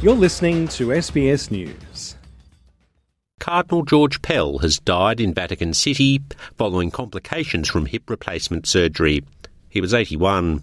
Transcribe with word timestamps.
You're 0.00 0.14
listening 0.14 0.68
to 0.68 0.90
SBS 0.90 1.50
News. 1.50 2.14
Cardinal 3.40 3.82
George 3.82 4.22
Pell 4.22 4.58
has 4.58 4.78
died 4.78 5.20
in 5.20 5.34
Vatican 5.34 5.74
City 5.74 6.22
following 6.56 6.92
complications 6.92 7.68
from 7.68 7.86
hip 7.86 8.08
replacement 8.08 8.68
surgery. 8.68 9.24
He 9.68 9.80
was 9.80 9.92
81. 9.92 10.62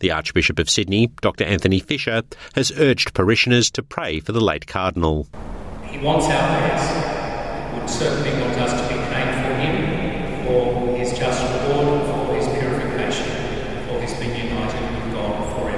The 0.00 0.10
Archbishop 0.10 0.58
of 0.58 0.68
Sydney, 0.68 1.12
Dr. 1.20 1.44
Anthony 1.44 1.78
Fisher, 1.78 2.24
has 2.56 2.72
urged 2.76 3.14
parishioners 3.14 3.70
to 3.70 3.84
pray 3.84 4.18
for 4.18 4.32
the 4.32 4.40
late 4.40 4.66
Cardinal. 4.66 5.28
He 5.84 5.98
wants 5.98 6.26
our 6.26 6.58
prayers. 6.58 7.78
Would 7.78 7.88
certainly 7.88 8.32
want 8.32 8.58
us 8.58 8.72
to 8.72 8.88
be 8.88 9.00
praying 9.06 9.44
for 9.44 9.54
him, 9.62 10.44
for 10.44 10.96
his 10.96 11.16
just 11.16 11.40
reward, 11.40 12.00
for 12.26 12.34
his 12.34 12.48
purification, 12.58 13.28
for 13.86 14.00
his 14.00 14.12
being 14.14 14.48
united 14.48 15.04
with 15.04 15.14
God 15.14 15.54
forever. 15.54 15.72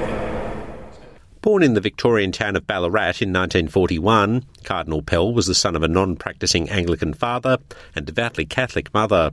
Born 1.55 1.63
in 1.63 1.73
the 1.73 1.79
Victorian 1.79 2.33
town 2.33 2.57
of 2.57 2.67
Ballarat 2.67 3.21
in 3.21 3.31
1941, 3.31 4.43
Cardinal 4.65 5.01
Pell 5.01 5.33
was 5.33 5.47
the 5.47 5.55
son 5.55 5.73
of 5.77 5.83
a 5.83 5.87
non 5.87 6.17
practising 6.17 6.69
Anglican 6.69 7.13
father 7.13 7.59
and 7.95 8.05
devoutly 8.05 8.43
Catholic 8.43 8.93
mother. 8.93 9.31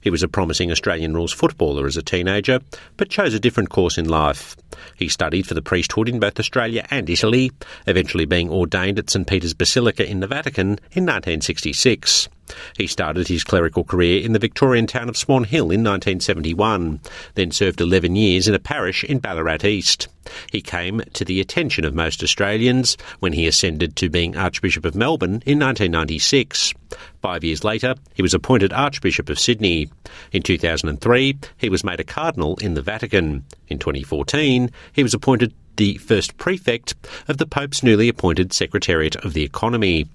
He 0.00 0.08
was 0.08 0.22
a 0.22 0.28
promising 0.28 0.70
Australian 0.70 1.14
rules 1.14 1.32
footballer 1.32 1.84
as 1.86 1.96
a 1.96 2.02
teenager, 2.04 2.60
but 2.96 3.08
chose 3.08 3.34
a 3.34 3.40
different 3.40 3.70
course 3.70 3.98
in 3.98 4.08
life. 4.08 4.56
He 4.94 5.08
studied 5.08 5.48
for 5.48 5.54
the 5.54 5.62
priesthood 5.62 6.08
in 6.08 6.20
both 6.20 6.38
Australia 6.38 6.86
and 6.92 7.10
Italy, 7.10 7.50
eventually 7.88 8.24
being 8.24 8.50
ordained 8.50 9.00
at 9.00 9.10
St 9.10 9.26
Peter's 9.26 9.52
Basilica 9.52 10.08
in 10.08 10.20
the 10.20 10.28
Vatican 10.28 10.78
in 10.92 11.06
1966. 11.06 12.28
He 12.76 12.86
started 12.86 13.28
his 13.28 13.44
clerical 13.44 13.84
career 13.84 14.22
in 14.22 14.32
the 14.32 14.38
Victorian 14.38 14.86
town 14.86 15.08
of 15.08 15.16
Swan 15.16 15.44
Hill 15.44 15.70
in 15.70 15.82
1971, 15.82 17.00
then 17.34 17.50
served 17.50 17.80
11 17.80 18.16
years 18.16 18.48
in 18.48 18.54
a 18.54 18.58
parish 18.58 19.04
in 19.04 19.18
Ballarat 19.18 19.64
East. 19.64 20.08
He 20.50 20.60
came 20.60 21.02
to 21.12 21.24
the 21.24 21.40
attention 21.40 21.84
of 21.84 21.94
most 21.94 22.22
Australians 22.22 22.96
when 23.20 23.32
he 23.32 23.46
ascended 23.46 23.96
to 23.96 24.08
being 24.08 24.36
Archbishop 24.36 24.84
of 24.84 24.94
Melbourne 24.94 25.42
in 25.46 25.58
1996. 25.58 26.72
Five 27.20 27.44
years 27.44 27.64
later, 27.64 27.94
he 28.14 28.22
was 28.22 28.34
appointed 28.34 28.72
Archbishop 28.72 29.28
of 29.28 29.38
Sydney. 29.38 29.90
In 30.32 30.42
2003, 30.42 31.38
he 31.56 31.68
was 31.68 31.84
made 31.84 32.00
a 32.00 32.04
cardinal 32.04 32.56
in 32.56 32.74
the 32.74 32.82
Vatican. 32.82 33.44
In 33.68 33.78
2014, 33.78 34.70
he 34.92 35.02
was 35.02 35.14
appointed 35.14 35.52
the 35.76 35.96
first 35.98 36.36
prefect 36.36 36.94
of 37.28 37.38
the 37.38 37.46
Pope's 37.46 37.82
newly 37.82 38.08
appointed 38.08 38.52
Secretariat 38.52 39.16
of 39.16 39.32
the 39.32 39.42
Economy. 39.42 40.08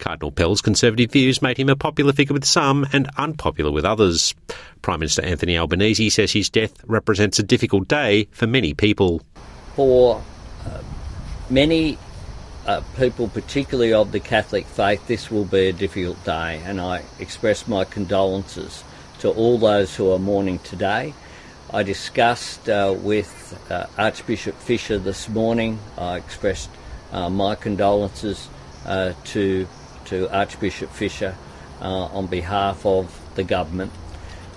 Cardinal 0.00 0.32
Pell's 0.32 0.60
conservative 0.60 1.12
views 1.12 1.40
made 1.40 1.58
him 1.58 1.68
a 1.68 1.76
popular 1.76 2.12
figure 2.12 2.34
with 2.34 2.44
some 2.44 2.86
and 2.92 3.08
unpopular 3.16 3.70
with 3.70 3.84
others. 3.84 4.34
Prime 4.82 5.00
Minister 5.00 5.22
Anthony 5.22 5.56
Albanese 5.56 6.10
says 6.10 6.32
his 6.32 6.50
death 6.50 6.72
represents 6.86 7.38
a 7.38 7.44
difficult 7.44 7.86
day 7.86 8.26
for 8.32 8.46
many 8.46 8.74
people. 8.74 9.22
For 9.76 10.22
uh, 10.66 10.82
many 11.48 11.98
uh, 12.66 12.82
people, 12.96 13.28
particularly 13.28 13.92
of 13.92 14.12
the 14.12 14.20
Catholic 14.20 14.66
faith, 14.66 15.06
this 15.06 15.30
will 15.30 15.44
be 15.44 15.68
a 15.68 15.72
difficult 15.72 16.22
day, 16.24 16.60
and 16.64 16.80
I 16.80 17.02
express 17.18 17.68
my 17.68 17.84
condolences 17.84 18.82
to 19.20 19.30
all 19.30 19.58
those 19.58 19.94
who 19.94 20.10
are 20.12 20.18
mourning 20.18 20.58
today. 20.60 21.14
I 21.72 21.82
discussed 21.84 22.68
uh, 22.68 22.94
with 22.98 23.56
uh, 23.70 23.86
Archbishop 23.96 24.56
Fisher 24.56 24.98
this 24.98 25.28
morning. 25.28 25.78
I 25.96 26.16
expressed 26.16 26.70
uh, 27.12 27.30
my 27.30 27.54
condolences 27.54 28.48
uh, 28.84 29.12
to 29.24 29.68
to 30.06 30.32
Archbishop 30.34 30.90
Fisher 30.90 31.34
uh, 31.80 32.04
on 32.06 32.26
behalf 32.26 32.84
of 32.84 33.18
the 33.34 33.44
government. 33.44 33.92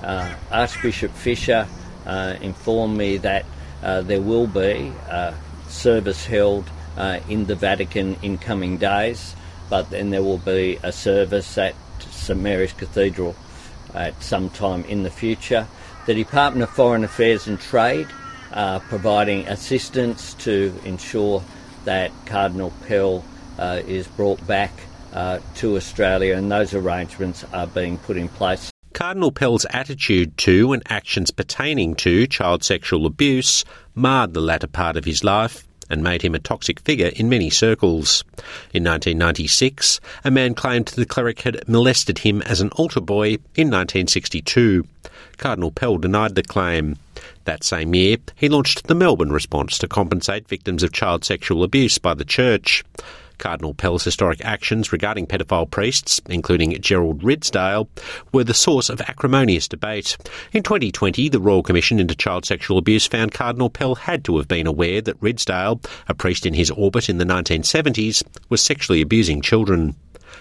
Uh, 0.02 0.36
Archbishop 0.52 1.12
Fisher 1.12 1.68
uh, 2.06 2.36
informed 2.42 2.98
me 2.98 3.18
that 3.18 3.46
uh, 3.82 4.02
there 4.02 4.22
will 4.22 4.48
be 4.48 4.92
a 5.10 5.34
service 5.68 6.26
held 6.26 6.70
uh, 6.98 7.20
in 7.30 7.46
the 7.46 7.56
Vatican 7.56 8.18
in 8.22 8.38
coming 8.38 8.78
days, 8.78 9.36
but 9.70 9.90
then 9.90 10.10
there 10.10 10.24
will 10.24 10.38
be 10.38 10.80
a 10.84 10.92
service 10.92 11.58
at 11.58 11.76
St 12.00 12.40
Mary's 12.40 12.74
Cathedral 12.74 13.36
at 13.94 14.22
some 14.22 14.50
time 14.50 14.84
in 14.86 15.04
the 15.04 15.10
future. 15.10 15.68
The 16.06 16.14
Department 16.14 16.64
of 16.64 16.70
Foreign 16.70 17.04
Affairs 17.04 17.48
and 17.48 17.60
Trade 17.60 18.08
are 18.52 18.80
providing 18.82 19.48
assistance 19.48 20.34
to 20.36 20.74
ensure 20.86 21.44
that 21.86 22.12
Cardinal 22.26 22.72
Pell 22.88 23.24
uh, 23.58 23.82
is 23.86 24.08
brought 24.08 24.46
back 24.46 24.72
uh, 25.14 25.40
to 25.56 25.78
Australia, 25.78 26.36
and 26.36 26.52
those 26.52 26.74
arrangements 26.74 27.46
are 27.54 27.68
being 27.68 27.98
put 28.00 28.18
in 28.18 28.28
place. 28.28 28.72
Cardinal 28.94 29.32
Pell's 29.32 29.66
attitude 29.72 30.38
to 30.40 30.72
and 30.74 30.84
actions 30.88 31.32
pertaining 31.32 31.96
to 31.96 32.28
child 32.28 32.64
sexual 32.64 33.06
abuse 33.06 33.66
marred 33.96 34.34
the 34.34 34.42
latter 34.42 34.68
part 34.68 34.98
of 34.98 35.06
his 35.06 35.24
life 35.24 35.68
and 35.90 36.04
made 36.04 36.22
him 36.22 36.36
a 36.36 36.40
toxic 36.40 36.80
figure 36.80 37.12
in 37.16 37.30
many 37.30 37.50
circles. 37.50 38.24
In 38.74 38.84
1996, 38.84 40.00
a 40.24 40.32
man 40.32 40.54
claimed 40.56 40.88
the 40.88 41.06
cleric 41.06 41.42
had 41.42 41.68
molested 41.68 42.20
him 42.20 42.42
as 42.44 42.62
an 42.62 42.70
altar 42.70 43.02
boy 43.02 43.34
in 43.56 43.70
1962. 43.70 44.88
Cardinal 45.38 45.72
Pell 45.72 45.98
denied 45.98 46.36
the 46.36 46.44
claim. 46.44 46.98
That 47.46 47.64
same 47.64 47.94
year, 47.94 48.18
he 48.36 48.50
launched 48.50 48.88
the 48.88 48.96
Melbourne 48.96 49.32
response 49.32 49.78
to 49.80 49.88
compensate 49.88 50.48
victims 50.48 50.84
of 50.84 50.94
child 50.94 51.26
sexual 51.26 51.64
abuse 51.64 51.98
by 51.98 52.14
the 52.14 52.26
Church. 52.26 52.84
Cardinal 53.38 53.74
Pell's 53.74 54.04
historic 54.04 54.44
actions 54.44 54.92
regarding 54.92 55.28
pedophile 55.28 55.70
priests, 55.70 56.22
including 56.30 56.80
Gerald 56.82 57.22
Ridsdale, 57.24 57.88
were 58.32 58.44
the 58.44 58.54
source 58.54 58.90
of 58.90 59.02
acrimonious 59.02 59.68
debate. 59.68 60.18
In 60.52 60.64
2020, 60.64 61.30
the 61.30 61.40
Royal 61.40 61.64
Commission 61.64 62.00
into 62.00 62.16
Child 62.16 62.46
Sexual 62.46 62.78
Abuse 62.78 63.08
found 63.08 63.34
Cardinal 63.34 63.70
Pell 63.70 63.96
had 63.96 64.24
to 64.26 64.38
have 64.38 64.48
been 64.48 64.68
aware 64.68 65.02
that 65.02 65.20
Ridsdale, 65.20 65.84
a 66.08 66.14
priest 66.14 66.46
in 66.46 66.54
his 66.54 66.72
orbit 66.72 67.10
in 67.10 67.18
the 67.18 67.26
1970s, 67.26 68.24
was 68.50 68.62
sexually 68.62 69.02
abusing 69.02 69.42
children. 69.42 69.96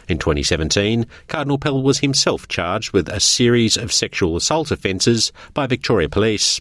In 0.08 0.19
2017, 0.19 1.06
Cardinal 1.28 1.58
Pell 1.58 1.82
was 1.82 1.98
himself 1.98 2.48
charged 2.48 2.92
with 2.92 3.08
a 3.08 3.20
series 3.20 3.76
of 3.76 3.92
sexual 3.92 4.36
assault 4.36 4.70
offences 4.70 5.32
by 5.54 5.66
Victoria 5.66 6.08
Police. 6.08 6.60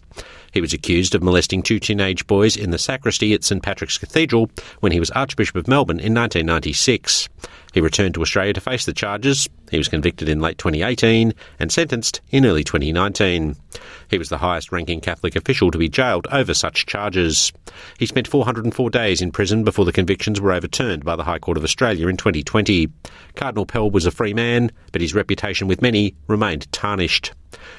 He 0.52 0.60
was 0.60 0.72
accused 0.72 1.14
of 1.14 1.22
molesting 1.22 1.62
two 1.62 1.80
teenage 1.80 2.26
boys 2.26 2.56
in 2.56 2.70
the 2.70 2.78
sacristy 2.78 3.32
at 3.32 3.42
St 3.42 3.62
Patrick's 3.62 3.98
Cathedral 3.98 4.50
when 4.80 4.92
he 4.92 5.00
was 5.00 5.10
Archbishop 5.10 5.56
of 5.56 5.66
Melbourne 5.66 5.98
in 5.98 6.14
1996. 6.14 7.28
He 7.72 7.80
returned 7.80 8.14
to 8.14 8.20
Australia 8.20 8.52
to 8.52 8.60
face 8.60 8.84
the 8.84 8.92
charges. 8.92 9.48
He 9.70 9.78
was 9.78 9.88
convicted 9.88 10.28
in 10.28 10.40
late 10.40 10.58
2018 10.58 11.32
and 11.58 11.72
sentenced 11.72 12.20
in 12.30 12.44
early 12.44 12.64
2019. 12.64 13.56
He 14.10 14.18
was 14.18 14.28
the 14.28 14.38
highest 14.38 14.70
ranking 14.70 15.00
Catholic 15.00 15.36
official 15.36 15.70
to 15.70 15.78
be 15.78 15.88
jailed 15.88 16.26
over 16.30 16.52
such 16.52 16.84
charges. 16.84 17.50
He 17.98 18.04
spent 18.04 18.28
404 18.28 18.90
days 18.90 19.22
in 19.22 19.32
prison 19.32 19.64
before 19.64 19.86
the 19.86 19.92
convictions 19.92 20.38
were 20.38 20.52
overturned 20.52 21.02
by 21.02 21.16
the 21.16 21.24
High 21.24 21.38
Court 21.38 21.56
of 21.56 21.64
Australia 21.64 22.08
in 22.08 22.18
2020. 22.18 22.88
Cardinal 23.36 23.64
Pell 23.64 23.90
was 23.90 24.04
a 24.04 24.10
free 24.10 24.34
man, 24.34 24.70
but 24.92 25.00
his 25.00 25.14
reputation 25.14 25.66
with 25.66 25.80
many 25.80 26.14
remained 26.26 26.70
tarnished. 26.72 27.32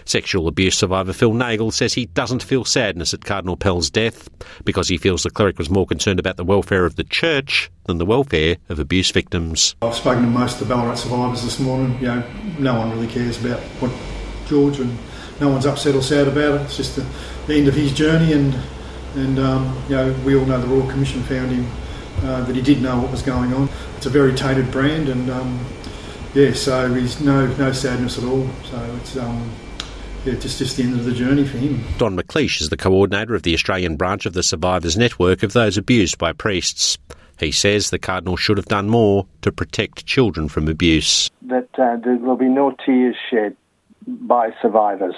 Sexual 0.05 0.47
abuse 0.47 0.77
survivor 0.77 1.13
Phil 1.13 1.33
Nagle 1.33 1.71
says 1.71 1.93
he 1.93 2.07
doesn't 2.07 2.43
feel 2.43 2.65
sadness 2.65 3.13
at 3.13 3.25
Cardinal 3.25 3.57
Pell's 3.57 3.89
death 3.89 4.29
because 4.63 4.87
he 4.87 4.97
feels 4.97 5.23
the 5.23 5.29
cleric 5.29 5.57
was 5.57 5.69
more 5.69 5.85
concerned 5.85 6.19
about 6.19 6.37
the 6.37 6.43
welfare 6.43 6.85
of 6.85 6.95
the 6.95 7.03
church 7.03 7.71
than 7.85 7.97
the 7.97 8.05
welfare 8.05 8.57
of 8.69 8.79
abuse 8.79 9.11
victims. 9.11 9.75
I've 9.81 9.95
spoken 9.95 10.23
to 10.23 10.29
most 10.29 10.61
of 10.61 10.67
the 10.67 10.73
Ballarat 10.73 10.95
survivors 10.95 11.43
this 11.43 11.59
morning. 11.59 11.97
You 11.99 12.07
know, 12.07 12.23
no 12.59 12.79
one 12.79 12.91
really 12.91 13.07
cares 13.07 13.43
about 13.43 13.59
what 13.79 13.91
George 14.47 14.79
and 14.79 14.97
no 15.39 15.49
one's 15.49 15.65
upset 15.65 15.95
or 15.95 16.01
sad 16.01 16.27
about 16.27 16.61
it. 16.61 16.61
It's 16.61 16.77
just 16.77 16.95
the, 16.95 17.05
the 17.47 17.55
end 17.55 17.67
of 17.67 17.73
his 17.73 17.93
journey, 17.93 18.33
and 18.33 18.55
and 19.15 19.39
um, 19.39 19.83
you 19.89 19.95
know 19.95 20.13
we 20.25 20.35
all 20.35 20.45
know 20.45 20.59
the 20.59 20.67
Royal 20.67 20.89
Commission 20.89 21.21
found 21.23 21.51
him 21.51 21.67
uh, 22.23 22.43
that 22.43 22.55
he 22.55 22.61
did 22.61 22.81
know 22.81 22.99
what 22.99 23.11
was 23.11 23.21
going 23.21 23.53
on. 23.53 23.69
It's 23.97 24.05
a 24.05 24.09
very 24.09 24.33
tainted 24.33 24.71
brand, 24.71 25.09
and 25.09 25.29
um, 25.29 25.65
yeah, 26.33 26.53
so 26.53 26.93
he's 26.93 27.19
no 27.21 27.47
no 27.55 27.71
sadness 27.71 28.17
at 28.17 28.23
all. 28.23 28.47
So 28.65 28.97
it's 29.01 29.17
um, 29.17 29.51
yeah, 30.25 30.33
just 30.35 30.57
just 30.59 30.77
the 30.77 30.83
end 30.83 30.93
of 30.93 31.05
the 31.05 31.13
journey 31.13 31.45
for 31.45 31.57
him. 31.57 31.83
Don 31.97 32.17
McLeish 32.17 32.61
is 32.61 32.69
the 32.69 32.77
coordinator 32.77 33.35
of 33.35 33.43
the 33.43 33.53
Australian 33.53 33.97
branch 33.97 34.25
of 34.25 34.33
the 34.33 34.43
Survivors 34.43 34.97
Network 34.97 35.43
of 35.43 35.53
those 35.53 35.77
abused 35.77 36.17
by 36.17 36.33
priests. 36.33 36.97
He 37.39 37.51
says 37.51 37.89
the 37.89 37.99
Cardinal 37.99 38.37
should 38.37 38.57
have 38.57 38.67
done 38.67 38.89
more 38.89 39.25
to 39.41 39.51
protect 39.51 40.05
children 40.05 40.47
from 40.47 40.67
abuse. 40.67 41.29
That 41.41 41.67
uh, 41.77 41.97
there 41.97 42.17
will 42.17 42.37
be 42.37 42.47
no 42.47 42.75
tears 42.85 43.15
shed 43.29 43.57
by 44.07 44.51
survivors 44.61 45.15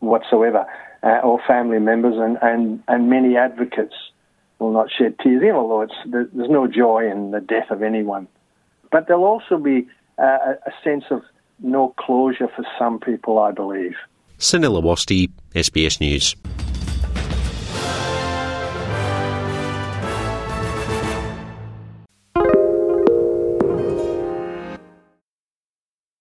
whatsoever, 0.00 0.64
uh, 1.02 1.20
or 1.22 1.40
family 1.46 1.78
members, 1.78 2.14
and, 2.16 2.38
and, 2.40 2.82
and 2.88 3.10
many 3.10 3.36
advocates 3.36 3.94
will 4.58 4.72
not 4.72 4.88
shed 4.96 5.18
tears, 5.22 5.42
even 5.42 5.56
although 5.56 5.82
it's, 5.82 5.94
there's 6.06 6.50
no 6.50 6.66
joy 6.66 7.10
in 7.10 7.30
the 7.32 7.40
death 7.40 7.70
of 7.70 7.82
anyone. 7.82 8.28
But 8.90 9.08
there'll 9.08 9.24
also 9.24 9.58
be 9.58 9.88
uh, 10.18 10.54
a 10.66 10.72
sense 10.82 11.04
of 11.10 11.22
no 11.60 11.94
closure 11.98 12.48
for 12.54 12.64
some 12.78 12.98
people, 12.98 13.38
I 13.38 13.52
believe. 13.52 13.96
Sunil 14.38 14.80
Awasthi, 14.80 15.30
SBS 15.54 16.00
News. 16.00 16.36